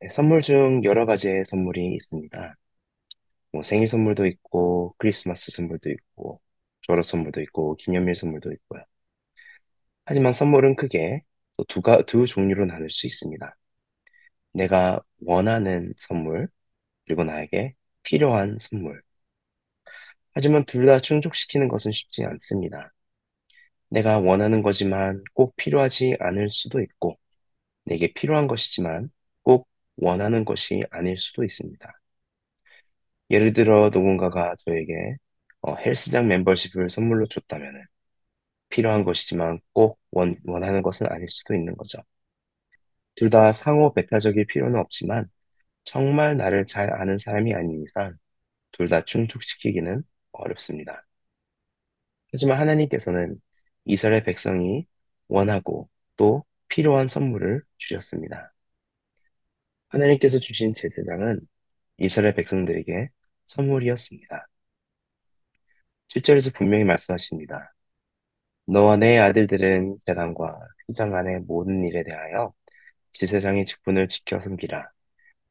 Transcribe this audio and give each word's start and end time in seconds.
네, 0.00 0.08
선물 0.10 0.42
중 0.42 0.82
여러 0.84 1.06
가지의 1.06 1.44
선물이 1.46 1.94
있습니다. 1.94 2.54
뭐 3.52 3.62
생일 3.62 3.88
선물도 3.88 4.26
있고, 4.26 4.94
크리스마스 4.98 5.52
선물도 5.52 5.90
있고, 5.90 6.40
졸업 6.82 7.04
선물도 7.06 7.42
있고, 7.42 7.76
기념일 7.76 8.14
선물도 8.16 8.52
있고요. 8.52 8.82
하지만 10.04 10.32
선물은 10.32 10.76
크게 10.76 11.22
또 11.56 11.64
두가, 11.64 12.02
두 12.02 12.26
종류로 12.26 12.66
나눌 12.66 12.90
수 12.90 13.06
있습니다. 13.06 13.56
내가 14.52 15.00
원하는 15.22 15.94
선물, 15.98 16.48
그리고 17.06 17.24
나에게 17.24 17.74
필요한 18.04 18.58
선물. 18.60 19.02
하지만 20.34 20.64
둘 20.66 20.86
다 20.86 21.00
충족시키는 21.00 21.68
것은 21.68 21.92
쉽지 21.92 22.24
않습니다. 22.24 22.92
내가 23.90 24.18
원하는 24.18 24.62
거지만 24.62 25.22
꼭 25.34 25.56
필요하지 25.56 26.16
않을 26.20 26.50
수도 26.50 26.80
있고, 26.82 27.18
내게 27.84 28.12
필요한 28.14 28.46
것이지만 28.48 29.10
꼭 29.10 29.15
원하는 29.96 30.44
것이 30.44 30.84
아닐 30.90 31.18
수도 31.18 31.44
있습니다. 31.44 31.92
예를 33.30 33.52
들어 33.52 33.90
누군가가 33.90 34.54
저에게 34.64 35.16
어, 35.62 35.74
헬스장 35.76 36.28
멤버십을 36.28 36.88
선물로 36.88 37.26
줬다면 37.28 37.84
필요한 38.70 39.04
것이지만 39.04 39.60
꼭 39.72 40.00
원, 40.12 40.36
원하는 40.46 40.82
것은 40.82 41.08
아닐 41.10 41.28
수도 41.30 41.54
있는 41.54 41.76
거죠. 41.76 42.00
둘 43.14 43.30
다 43.30 43.52
상호 43.52 43.92
배타적일 43.94 44.46
필요는 44.46 44.78
없지만 44.78 45.28
정말 45.84 46.36
나를 46.36 46.66
잘 46.66 46.92
아는 46.94 47.18
사람이 47.18 47.54
아닌 47.54 47.82
이상 47.84 48.16
둘 48.72 48.88
다 48.90 49.02
충족시키기는 49.04 50.02
어렵습니다. 50.32 51.04
하지만 52.32 52.58
하나님께서는 52.60 53.40
이스라엘 53.84 54.22
백성이 54.24 54.86
원하고 55.28 55.88
또 56.16 56.44
필요한 56.68 57.08
선물을 57.08 57.62
주셨습니다. 57.78 58.52
하나님께서 59.96 60.38
주신 60.38 60.74
제사장은 60.74 61.40
이스라엘 61.98 62.34
백성들에게 62.34 63.08
선물이었습니다. 63.46 64.48
7절에서 66.08 66.52
분명히 66.54 66.84
말씀하십니다. 66.84 67.74
너와 68.66 68.96
내 68.96 69.18
아들들은 69.18 69.98
재단과 70.06 70.58
휘장 70.88 71.14
안의 71.14 71.40
모든 71.40 71.84
일에 71.84 72.04
대하여 72.04 72.52
제사장의 73.12 73.64
직분을 73.64 74.08
지켜 74.08 74.40
섬기라. 74.40 74.90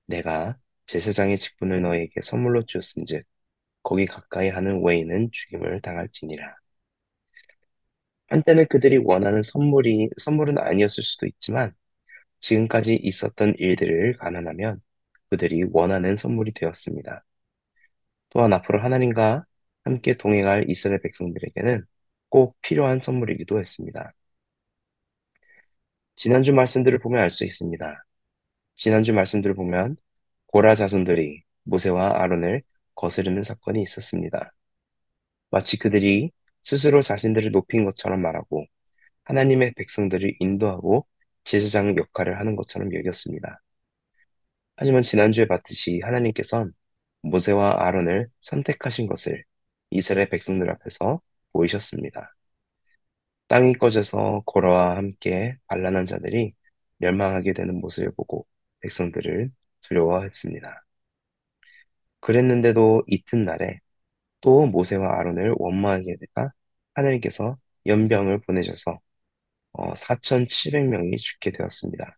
내가 0.05 0.57
제사장의 0.87 1.37
직분을 1.37 1.81
너에게 1.81 2.21
선물로 2.21 2.65
주었은즉 2.65 3.25
거기 3.83 4.05
가까이 4.05 4.49
하는 4.49 4.83
외인은 4.83 5.29
죽임을 5.31 5.81
당할지니라. 5.81 6.55
한때는 8.27 8.67
그들이 8.67 8.97
원하는 8.97 9.41
선물이 9.43 10.09
선물은 10.17 10.57
아니었을 10.59 11.03
수도 11.03 11.25
있지만 11.27 11.73
지금까지 12.45 12.95
있었던 12.95 13.55
일들을 13.57 14.17
감안하면 14.17 14.79
그들이 15.29 15.63
원하는 15.71 16.15
선물이 16.15 16.53
되었습니다. 16.53 17.23
또한 18.29 18.53
앞으로 18.53 18.81
하나님과 18.81 19.45
함께 19.83 20.13
동행할 20.13 20.69
이스라엘 20.69 21.01
백성들에게는 21.01 21.85
꼭 22.29 22.57
필요한 22.61 22.99
선물이기도 23.01 23.59
했습니다. 23.59 24.13
지난주 26.15 26.53
말씀들을 26.53 26.99
보면 26.99 27.21
알 27.21 27.29
수 27.31 27.45
있습니다. 27.45 28.05
지난주 28.75 29.13
말씀들을 29.13 29.55
보면 29.55 29.97
고라 30.47 30.75
자손들이 30.75 31.43
모세와 31.63 32.21
아론을 32.21 32.63
거스르는 32.95 33.43
사건이 33.43 33.81
있었습니다. 33.81 34.51
마치 35.49 35.77
그들이 35.79 36.31
스스로 36.61 37.01
자신들을 37.01 37.51
높인 37.51 37.85
것처럼 37.85 38.21
말하고 38.21 38.65
하나님의 39.23 39.73
백성들을 39.75 40.35
인도하고 40.39 41.07
제사장 41.45 41.97
역할을 41.97 42.39
하는 42.39 42.55
것처럼 42.57 42.93
여겼습니다. 42.93 43.61
하지만 44.77 45.01
지난주에 45.01 45.47
봤듯이 45.47 46.01
하나님께선 46.03 46.73
모세와 47.21 47.77
아론을 47.85 48.29
선택하신 48.41 49.07
것을 49.07 49.43
이스라엘 49.91 50.29
백성들 50.29 50.69
앞에서 50.71 51.21
보이셨습니다. 51.53 52.35
땅이 53.47 53.73
꺼져서 53.75 54.43
고라와 54.45 54.97
함께 54.97 55.55
반란한 55.67 56.05
자들이 56.05 56.53
멸망하게 56.97 57.53
되는 57.53 57.79
모습을 57.79 58.11
보고 58.15 58.45
백성들을 58.81 59.51
두려워했습니다. 59.81 60.83
그랬는데도 62.19 63.03
이튿날에 63.07 63.79
또 64.41 64.67
모세와 64.67 65.19
아론을 65.19 65.55
원망하게 65.57 66.17
되자 66.19 66.51
하나님께서 66.95 67.57
연병을 67.85 68.41
보내셔서 68.41 68.99
4,700명이 69.95 71.17
죽게 71.17 71.51
되었습니다. 71.51 72.17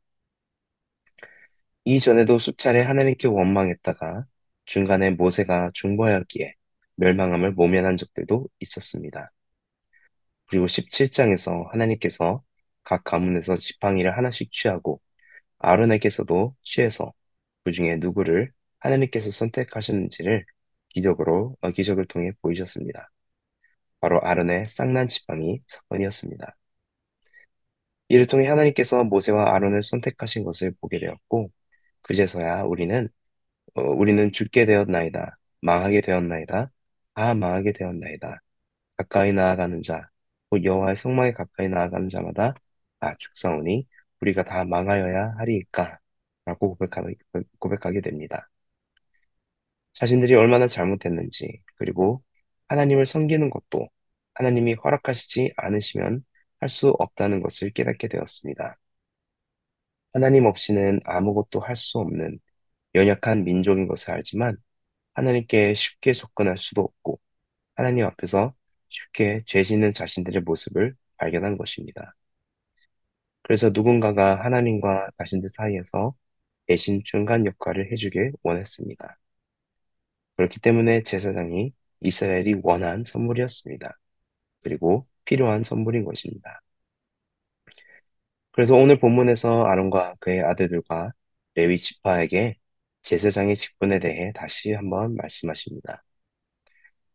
이전에도 1.85 2.37
수차례 2.39 2.81
하나님께 2.81 3.27
원망했다가 3.27 4.25
중간에 4.65 5.11
모세가 5.11 5.71
중보하였기에 5.73 6.53
멸망함을 6.95 7.53
모면한 7.53 7.97
적들도 7.97 8.47
있었습니다. 8.59 9.31
그리고 10.47 10.67
17장에서 10.67 11.69
하나님께서 11.71 12.43
각 12.83 13.03
가문에서 13.03 13.57
지팡이를 13.57 14.17
하나씩 14.17 14.51
취하고 14.51 15.01
아론에게서도 15.59 16.55
취해서 16.63 17.13
그 17.63 17.71
중에 17.71 17.97
누구를 17.97 18.51
하나님께서 18.79 19.31
선택하셨는지를 19.31 20.45
기적으로 20.89 21.57
어, 21.61 21.71
기적을 21.71 22.05
통해 22.07 22.31
보이셨습니다. 22.41 23.11
바로 24.01 24.21
아론의 24.21 24.67
쌍난 24.67 25.07
지팡이 25.07 25.61
사건이었습니다. 25.67 26.55
이를 28.09 28.25
통해 28.27 28.47
하나님께서 28.47 29.03
모세와 29.03 29.55
아론을 29.55 29.83
선택하신 29.83 30.43
것을 30.43 30.73
보게 30.81 30.99
되었고 30.99 31.51
그제서야 32.03 32.63
우리는 32.63 33.09
어, 33.75 33.81
우리는 33.83 34.31
죽게 34.31 34.65
되었나이다 34.65 35.37
망하게 35.61 36.01
되었나이다 36.01 36.71
다 37.15 37.33
망하게 37.35 37.73
되었나이다 37.73 38.41
가까이 38.97 39.33
나아가는 39.33 39.81
자 39.83 40.09
곧 40.49 40.63
여호와의 40.65 40.95
성막에 40.97 41.33
가까이 41.33 41.69
나아가는 41.69 42.07
자마다 42.09 42.53
다 42.99 43.15
죽사오니 43.19 43.87
우리가 44.21 44.43
다 44.45 44.65
망하여야 44.65 45.35
하리이까 45.39 45.99
라고 46.45 46.77
고백하게, 46.77 47.15
고백하게 47.59 48.01
됩니다. 48.01 48.49
자신들이 49.93 50.35
얼마나 50.35 50.67
잘못했는지, 50.67 51.61
그리고 51.75 52.21
하나님을 52.69 53.05
섬기는 53.05 53.49
것도 53.49 53.87
하나님이 54.35 54.75
허락하시지 54.75 55.53
않으시면 55.57 56.23
할 56.59 56.69
수 56.69 56.89
없다는 56.99 57.41
것을 57.41 57.71
깨닫게 57.71 58.07
되었습니다. 58.09 58.77
하나님 60.13 60.45
없이는 60.45 60.99
아무것도 61.05 61.59
할 61.59 61.75
수 61.75 61.99
없는 61.99 62.39
연약한 62.95 63.43
민족인 63.45 63.87
것을 63.87 64.11
알지만 64.13 64.57
하나님께 65.15 65.75
쉽게 65.75 66.13
접근할 66.13 66.57
수도 66.57 66.81
없고 66.83 67.19
하나님 67.75 68.05
앞에서 68.05 68.55
쉽게 68.89 69.41
죄 69.47 69.63
짓는 69.63 69.93
자신들의 69.93 70.43
모습을 70.43 70.95
발견한 71.17 71.57
것입니다. 71.57 72.15
그래서 73.43 73.69
누군가가 73.73 74.43
하나님과 74.43 75.09
자신들 75.17 75.49
사이에서 75.49 76.13
대신 76.67 77.01
중간 77.05 77.45
역할을 77.45 77.91
해주길 77.91 78.33
원했습니다. 78.43 79.17
그렇기 80.35 80.59
때문에 80.59 81.01
제사장이 81.03 81.73
이스라엘이 82.01 82.55
원한 82.63 83.03
선물이었습니다. 83.03 83.97
그리고 84.63 85.07
필요한 85.27 85.63
선물인 85.63 86.05
것입니다. 86.05 86.61
그래서 88.51 88.75
오늘 88.75 88.99
본문에서 88.99 89.65
아론과 89.65 90.15
그의 90.19 90.41
아들들과 90.41 91.11
레위 91.55 91.77
지파에게 91.77 92.55
제사장의 93.03 93.55
직분에 93.55 93.99
대해 93.99 94.31
다시 94.33 94.73
한번 94.73 95.15
말씀하십니다. 95.15 96.03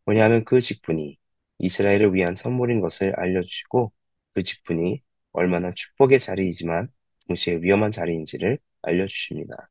왜냐하면 0.05 0.43
그 0.45 0.61
직분이 0.61 1.17
이스라엘을 1.59 2.13
위한 2.13 2.35
선물인 2.35 2.81
것을 2.81 3.13
알려주시고 3.19 3.93
그 4.33 4.43
직분이 4.43 5.01
얼마나 5.31 5.71
축복의 5.73 6.19
자리이지만 6.19 6.89
동시에 7.27 7.57
위험한 7.61 7.91
자리인지를 7.91 8.59
알려주십니다. 8.81 9.69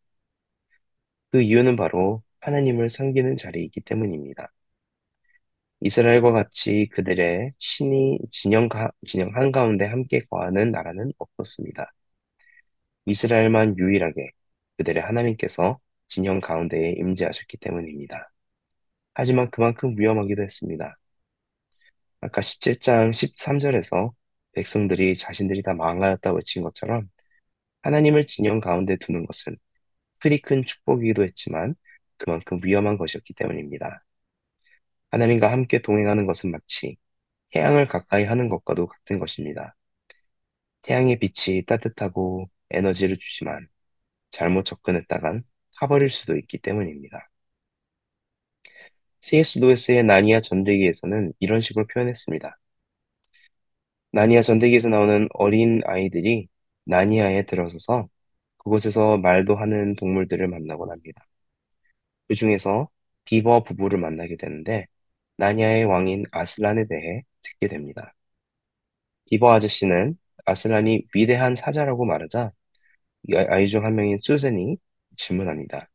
그 1.31 1.41
이유는 1.41 1.77
바로 1.77 2.23
하나님을 2.41 2.88
섬기는 2.88 3.37
자리이기 3.37 3.81
때문입니다. 3.83 4.53
이스라엘과 5.84 6.32
같이 6.32 6.88
그들의 6.93 7.52
신이 7.58 8.19
진영, 8.31 8.69
진영 9.06 9.34
한가운데 9.34 9.84
함께 9.84 10.20
거하는 10.31 10.70
나라는 10.70 11.12
없었습니다. 11.19 11.93
이스라엘만 13.06 13.79
유일하게 13.79 14.31
그들의 14.79 15.02
하나님께서 15.02 15.81
진영 16.08 16.40
가운데에 16.40 16.93
임재하셨기 16.99 17.56
때문입니다. 17.58 18.31
하지만 19.14 19.50
그만큼 19.50 19.99
위험하기도 19.99 20.43
했습니다. 20.43 20.96
아까 22.20 22.40
17장 22.40 23.11
13절에서 23.11 24.12
백성들이 24.52 25.14
자신들이 25.17 25.62
다 25.62 25.75
망하였다 25.75 26.32
외친 26.32 26.62
것처럼 26.62 27.08
하나님을 27.82 28.26
진영 28.26 28.61
가운데 28.61 28.96
두는 28.96 29.26
것은 29.26 29.56
크리 30.20 30.40
큰 30.40 30.64
축복이기도 30.64 31.25
했지만 31.25 31.75
그만큼 32.19 32.61
위험한 32.64 32.99
것이었기 32.99 33.35
때문입니다. 33.35 34.05
하나님과 35.12 35.53
함께 35.53 35.81
동행하는 35.81 36.26
것은 36.26 36.50
마치 36.53 36.97
태양을 37.53 37.88
가까이 37.88 38.25
하는 38.25 38.49
것과도 38.50 38.87
같은 38.88 39.19
것입니다. 39.20 39.76
태양의 40.82 41.19
빛이 41.19 41.64
따뜻하고 41.67 42.49
에너지를 42.70 43.19
주지만 43.19 43.69
잘못 44.31 44.64
접근했다간 44.64 45.44
타버릴 45.81 46.11
수도 46.11 46.37
있기 46.38 46.59
때문입니다. 46.61 47.31
C.S. 49.20 49.59
루이스의 49.59 50.05
나니아 50.05 50.41
전대기에서는 50.41 51.32
이런 51.41 51.61
식으로 51.61 51.87
표현했습니다. 51.88 52.59
나니아 54.12 54.43
전대기에서 54.43 54.88
나오는 54.88 55.29
어린 55.35 55.81
아이들이 55.87 56.49
나니아에 56.85 57.44
들어서서 57.47 58.09
그곳에서 58.59 59.19
말도 59.19 59.56
하는 59.56 59.94
동물들을 59.97 60.47
만나곤 60.49 60.91
합니다. 60.91 61.23
그 62.29 62.35
중에서 62.35 62.88
비버 63.25 63.62
부부를 63.64 63.99
만나게 63.99 64.37
되는데 64.37 64.87
나니아의 65.43 65.85
왕인 65.85 66.25
아슬란에 66.33 66.87
대해 66.89 67.23
듣게 67.43 67.69
됩니다. 67.69 68.15
비버 69.31 69.50
아저씨는 69.53 70.17
아슬란이 70.44 71.06
위대한 71.15 71.55
사자라고 71.56 72.05
말하자 72.05 72.53
이 73.29 73.37
아이 73.37 73.67
중 73.69 73.85
한 73.85 73.94
명인 73.97 74.19
수잔이 74.23 74.79
질문합니다. 75.17 75.91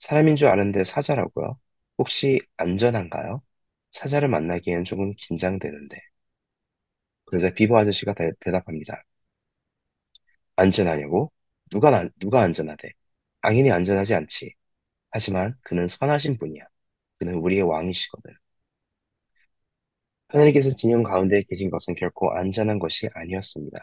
사람인 0.00 0.36
줄 0.36 0.48
아는데 0.48 0.84
사자라고요? 0.84 1.58
혹시 1.98 2.40
안전한가요? 2.56 3.42
사자를 3.90 4.28
만나기엔 4.28 4.84
조금 4.84 5.12
긴장되는데. 5.16 5.98
그러자 7.26 7.50
비버 7.54 7.76
아저씨가 7.78 8.12
대, 8.14 8.32
대답합니다. 8.40 9.04
안전하냐고? 10.56 11.32
누가, 11.70 11.96
안- 11.96 12.10
누가 12.18 12.42
안전하대? 12.42 12.90
당연히 13.42 13.70
안전하지 13.70 14.14
않지. 14.14 14.54
하지만 15.10 15.56
그는 15.62 15.88
선하신 15.88 16.38
분이야. 16.38 16.64
그는 17.18 17.34
우리의 17.34 17.62
왕이시거든. 17.62 18.34
하나님께서 20.28 20.74
진영 20.76 21.02
가운데 21.02 21.42
계신 21.48 21.70
것은 21.70 21.94
결코 21.94 22.30
안전한 22.32 22.78
것이 22.78 23.08
아니었습니다. 23.14 23.78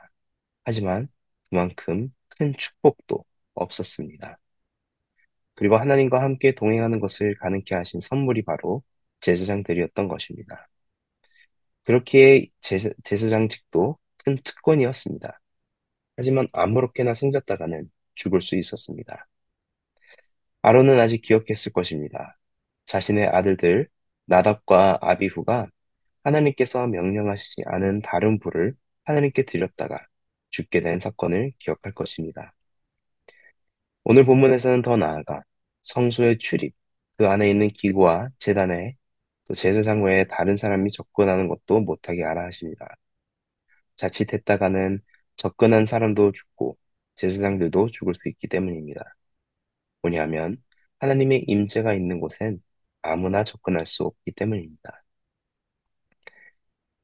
하지만 0.65 1.07
그만큼 1.49 2.13
큰 2.29 2.53
축복도 2.57 3.25
없었습니다. 3.55 4.39
그리고 5.55 5.77
하나님과 5.77 6.21
함께 6.21 6.53
동행하는 6.53 6.99
것을 6.99 7.35
가능케 7.39 7.75
하신 7.75 8.01
선물이 8.01 8.43
바로 8.43 8.83
제사장들이었던 9.21 10.07
것입니다. 10.07 10.67
그렇기에 11.83 12.47
제사, 12.61 12.89
제사장직도 13.03 13.97
큰 14.25 14.37
특권이었습니다. 14.43 15.39
하지만 16.17 16.47
아무렇게나 16.53 17.13
생겼다가는 17.13 17.89
죽을 18.15 18.41
수 18.41 18.55
있었습니다. 18.57 19.27
아론은 20.63 20.99
아직 20.99 21.21
기억했을 21.21 21.71
것입니다. 21.71 22.37
자신의 22.87 23.27
아들들 23.27 23.87
나답과 24.25 24.99
아비후가 25.01 25.67
하나님께서 26.23 26.87
명령하시지 26.87 27.63
않은 27.67 28.01
다른 28.01 28.39
불을 28.39 28.75
하나님께 29.05 29.43
드렸다가 29.45 29.99
죽게 30.49 30.81
된 30.81 30.99
사건을 30.99 31.53
기억할 31.59 31.93
것입니다. 31.93 32.53
오늘 34.03 34.25
본문에서는 34.25 34.81
더 34.81 34.97
나아가 34.97 35.43
성소의 35.83 36.37
출입, 36.39 36.75
그 37.17 37.27
안에 37.27 37.49
있는 37.49 37.67
기구와 37.69 38.29
제단에 38.39 38.95
또 39.47 39.53
제사장 39.53 40.03
외에 40.03 40.25
다른 40.25 40.57
사람이 40.57 40.91
접근하는 40.91 41.47
것도 41.47 41.81
못하게 41.81 42.23
하라 42.23 42.45
하십니다. 42.45 42.87
자칫했다가는 43.97 45.01
접근한 45.37 45.85
사람도 45.85 46.31
죽고 46.31 46.77
제사장들도 47.15 47.89
죽을 47.91 48.13
수 48.15 48.29
있기 48.29 48.47
때문입니다. 48.47 49.01
뭐냐면 50.01 50.57
하나님의 50.99 51.45
임재가 51.47 51.93
있는 51.93 52.19
곳엔 52.19 52.61
아무나 53.11 53.43
접근할 53.43 53.85
수 53.85 54.03
없기 54.03 54.31
때문입니다. 54.33 55.03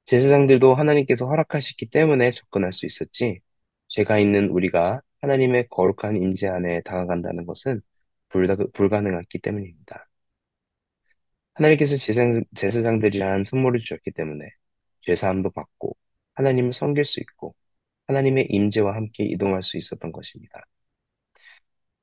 제사장들도 0.06 0.76
하나님께서 0.76 1.26
허락하셨기 1.28 1.90
때문에 1.90 2.32
접근할 2.32 2.74
수 2.74 2.86
있었지, 2.86 3.40
죄가 3.88 4.20
있는 4.20 4.50
우리가 4.50 5.02
하나님의 5.22 5.68
거룩한 5.70 6.18
임재 6.18 6.48
안에 6.48 6.82
다가간다는 6.84 7.46
것은 7.46 7.82
불가, 8.30 8.56
불가능했기 8.74 9.40
때문입니다. 9.40 10.08
하나님께서 11.56 11.96
제사장, 11.98 12.44
제사장들이란 12.56 13.46
선물을 13.46 13.80
주셨기 13.82 14.12
때문에 14.12 14.50
죄사함도 15.02 15.52
받고 15.52 15.96
하나님을 16.36 16.74
섬길 16.74 17.06
수 17.06 17.20
있고 17.22 17.56
하나님의 18.08 18.48
임재와 18.50 18.96
함께 18.96 19.26
이동할 19.26 19.64
수 19.64 19.78
있었던 19.78 20.12
것입니다. 20.12 20.66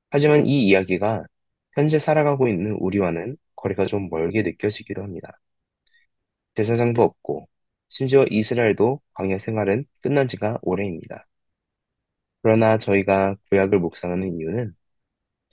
하지만 0.09 0.45
이 0.45 0.65
이야기가 0.67 1.25
현재 1.75 1.99
살아가고 1.99 2.47
있는 2.47 2.71
우리와는 2.73 3.37
거리가 3.59 3.85
좀 3.85 4.09
멀게 4.09 4.41
느껴지기도 4.43 5.03
합니다. 5.03 5.39
제사장도 6.55 7.01
없고 7.01 7.47
심지어 7.89 8.25
이스라엘도 8.29 9.01
광야 9.13 9.39
생활은 9.39 9.85
끝난 10.01 10.27
지가 10.27 10.59
오래입니다. 10.61 11.25
그러나 12.41 12.77
저희가 12.77 13.35
구약을 13.49 13.79
묵상하는 13.79 14.37
이유는 14.37 14.75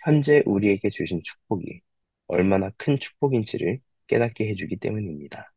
현재 0.05 0.43
우리에게 0.47 0.91
주신 0.91 1.23
축복이 1.23 1.81
얼마나 2.29 2.71
큰 2.79 2.99
축복인지를 2.99 3.81
깨닫게 4.09 4.49
해주기 4.49 4.79
때문입니다. 4.79 5.53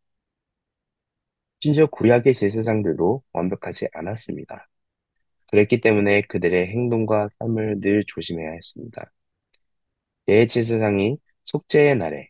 심지어 1.61 1.87
구약의 1.87 2.33
제사장들도 2.33 3.23
완벽하지 3.33 3.89
않았습니다. 3.93 4.67
그랬기 5.51 5.81
때문에 5.81 6.21
그들의 6.23 6.67
행동과 6.67 7.29
삶을 7.39 7.81
늘 7.81 8.03
조심해야 8.07 8.51
했습니다. 8.51 9.11
대제사장이 10.25 11.17
속죄의 11.45 11.97
날에 11.97 12.29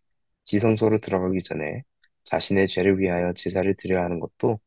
지성소로 0.49 0.99
들어가기 0.99 1.43
전에 1.43 1.83
자신의 2.23 2.67
죄를 2.69 2.97
위하여 2.99 3.33
제사를 3.33 3.71
드려야 3.77 4.03
하는 4.03 4.19
것도 4.19 4.59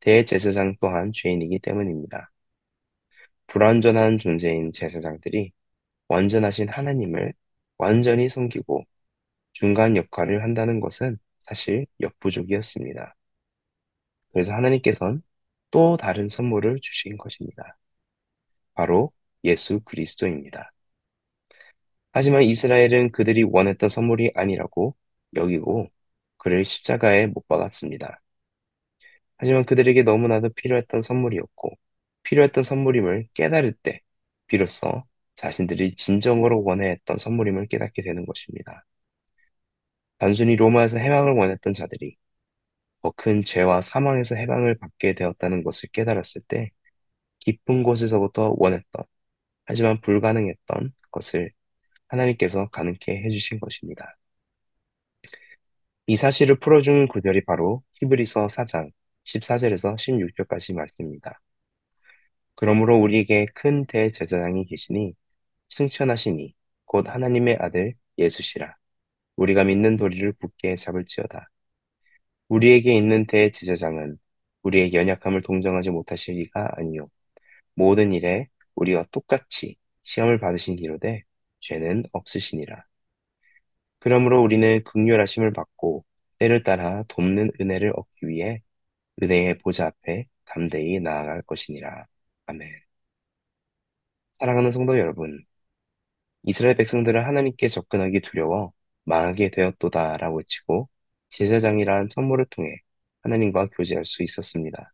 대제사장 0.00 0.76
또한 0.80 1.12
죄인이기 1.12 1.58
때문입니다. 1.60 2.30
불완전한 3.46 4.18
존재인 4.18 4.72
제사장들이 4.72 5.52
완전하신 6.08 6.70
하나님을 6.70 7.34
완전히 7.78 8.28
섬기고 8.30 8.84
중간 9.52 9.96
역할을 9.96 10.42
한다는 10.44 10.80
것은 10.80 11.18
사실 11.42 11.86
역부족이었습니다. 12.00 13.14
그래서 14.32 14.54
하나님께서는 14.54 15.22
또 15.70 15.98
다른 15.98 16.28
선물을 16.30 16.80
주신 16.80 17.18
것입니다. 17.18 17.76
바로 18.74 19.12
예수 19.44 19.80
그리스도입니다. 19.84 20.72
하지만 22.12 22.42
이스라엘은 22.44 23.12
그들이 23.12 23.42
원했던 23.42 23.90
선물이 23.90 24.32
아니라고 24.34 24.96
여기고 25.34 25.90
그를 26.38 26.64
십자가에 26.64 27.26
못 27.28 27.46
박았습니다. 27.48 28.20
하지만 29.36 29.64
그들에게 29.64 30.02
너무나도 30.02 30.50
필요했던 30.50 31.02
선물이었고 31.02 31.76
필요했던 32.24 32.64
선물임을 32.64 33.28
깨달을 33.34 33.72
때 33.82 34.00
비로소 34.46 35.04
자신들이 35.36 35.94
진정으로 35.94 36.62
원해했던 36.64 37.18
선물임을 37.18 37.68
깨닫게 37.68 38.02
되는 38.02 38.26
것입니다. 38.26 38.84
단순히 40.18 40.56
로마에서 40.56 40.98
해방을 40.98 41.32
원했던 41.34 41.74
자들이 41.74 42.16
더 43.02 43.12
큰 43.16 43.44
죄와 43.44 43.82
사망에서 43.82 44.36
해방을 44.36 44.78
받게 44.78 45.14
되었다는 45.14 45.64
것을 45.64 45.90
깨달았을 45.90 46.42
때 46.48 46.70
깊은 47.40 47.84
곳에서부터 47.84 48.54
원했던 48.58 49.04
하지만 49.66 50.00
불가능했던 50.02 50.94
것을 51.12 51.52
하나님께서 52.08 52.70
가능케 52.70 53.24
해주신 53.26 53.60
것입니다. 53.60 54.17
이 56.10 56.16
사실을 56.16 56.58
풀어준 56.58 57.06
구절이 57.08 57.44
바로 57.44 57.82
히브리서 58.00 58.46
4장 58.48 58.90
14절에서 59.24 59.94
16절까지 59.98 60.74
말씀입니다. 60.74 61.38
그러므로 62.54 62.96
우리에게 62.96 63.46
큰 63.54 63.84
대제사장이 63.84 64.64
계시니 64.64 65.12
승천하시니 65.68 66.54
곧 66.86 67.08
하나님의 67.10 67.58
아들 67.60 67.94
예수시라. 68.16 68.74
우리가 69.36 69.64
믿는 69.64 69.96
도리를 69.96 70.32
굳게 70.40 70.76
잡을지어다. 70.76 71.50
우리에게 72.48 72.94
있는 72.96 73.26
대제사장은 73.26 74.16
우리의 74.62 74.94
연약함을 74.94 75.42
동정하지 75.42 75.90
못하실 75.90 76.36
리가 76.36 76.70
아니요. 76.78 77.10
모든 77.74 78.14
일에 78.14 78.48
우리와 78.76 79.04
똑같이 79.12 79.76
시험을 80.04 80.40
받으신 80.40 80.76
기로되 80.76 81.24
죄는 81.60 82.04
없으시니라. 82.12 82.88
그러므로 84.00 84.42
우리는 84.42 84.82
극률하심을 84.84 85.52
받고 85.52 86.04
때를 86.38 86.62
따라 86.62 87.04
돕는 87.08 87.52
은혜를 87.60 87.92
얻기 87.96 88.28
위해 88.28 88.62
은혜의 89.22 89.58
보좌 89.60 89.86
앞에 89.88 90.26
담대히 90.46 91.00
나아갈 91.00 91.42
것이니라. 91.42 92.06
아멘. 92.46 92.70
사랑하는 94.40 94.70
성도 94.72 94.98
여러분, 94.98 95.44
이스라엘 96.42 96.76
백성들은 96.76 97.24
하나님께 97.24 97.68
접근하기 97.68 98.20
두려워 98.22 98.72
망하게 99.04 99.50
되었도다라고 99.50 100.38
외치고 100.38 100.88
제사장이란 101.30 102.08
선물을 102.10 102.46
통해 102.50 102.76
하나님과 103.22 103.68
교제할 103.70 104.04
수 104.04 104.22
있었습니다. 104.24 104.92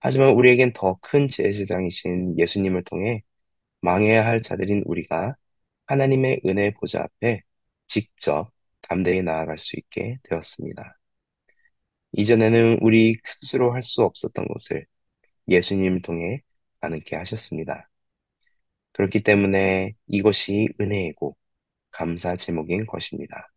하지만 0.00 0.30
우리에겐 0.30 0.72
더 0.72 0.96
큰 1.02 1.28
제사장이신 1.28 2.38
예수님을 2.38 2.82
통해 2.84 3.22
망해야 3.82 4.26
할 4.26 4.42
자들인 4.42 4.82
우리가 4.86 5.36
하나님의 5.86 6.42
은혜 6.46 6.72
보좌 6.72 7.02
앞에 7.04 7.42
직접 7.90 8.52
담대히 8.82 9.22
나아갈 9.22 9.58
수 9.58 9.76
있게 9.78 10.18
되었습니다. 10.24 10.98
이전에는 12.12 12.78
우리 12.82 13.16
스스로 13.24 13.72
할 13.74 13.82
수 13.82 14.02
없었던 14.02 14.46
것을 14.46 14.86
예수님을 15.48 16.02
통해 16.02 16.42
가능케 16.80 17.16
하셨습니다. 17.16 17.88
그렇기 18.92 19.22
때문에 19.22 19.94
이것이 20.06 20.68
은혜이고 20.80 21.36
감사 21.92 22.36
제목인 22.36 22.86
것입니다. 22.86 23.48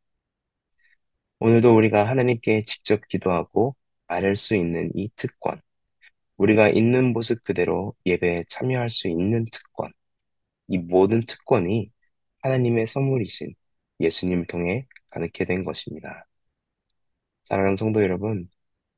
오늘도 1.39 1.75
우리가 1.75 2.07
하나님께 2.07 2.63
직접 2.65 3.07
기도하고 3.07 3.75
아뢰 4.07 4.35
수 4.35 4.55
있는 4.55 4.91
이 4.95 5.09
특권, 5.15 5.61
우리가 6.37 6.69
있는 6.69 7.13
모습 7.13 7.43
그대로 7.43 7.95
예배에 8.07 8.45
참여할 8.49 8.89
수 8.89 9.09
있는 9.09 9.45
특권, 9.51 9.91
이 10.69 10.77
모든 10.79 11.25
특권이 11.25 11.91
하나님의 12.41 12.87
선물이신 12.87 13.55
예수님을 14.03 14.47
통해 14.47 14.87
가능케 15.11 15.45
된 15.45 15.63
것입니다. 15.65 16.27
사랑하는 17.43 17.77
성도 17.77 18.01
여러분, 18.03 18.49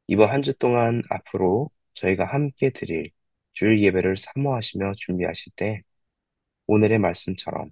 이번 0.07 0.31
한 0.31 0.43
주 0.43 0.53
동안 0.57 1.03
앞으로 1.09 1.71
저희가 1.95 2.25
함께 2.25 2.71
드릴 2.71 3.11
주일 3.53 3.83
예배를 3.83 4.17
사모하시며 4.17 4.93
준비하실 4.97 5.53
때 5.55 5.83
오늘의 6.67 6.99
말씀처럼 6.99 7.71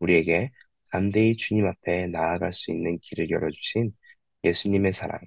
우리에게 0.00 0.52
담대히 0.92 1.36
주님 1.36 1.66
앞에 1.66 2.08
나아갈 2.08 2.52
수 2.52 2.72
있는 2.72 2.98
길을 3.00 3.30
열어주신 3.30 3.92
예수님의 4.44 4.92
사랑, 4.94 5.20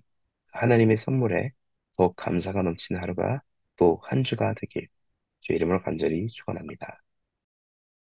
하나님의 0.53 0.97
선물에 0.97 1.51
더욱 1.97 2.15
감사가 2.17 2.63
넘치는 2.63 3.01
하루가 3.01 3.41
또 3.77 3.99
한 4.05 4.23
주가 4.23 4.53
되길 4.55 4.87
주의 5.41 5.57
이름으로 5.57 5.83
간절히 5.83 6.27
축원합니다. 6.27 7.01